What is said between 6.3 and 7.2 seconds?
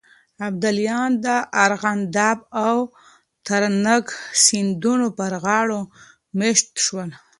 مېشت شول.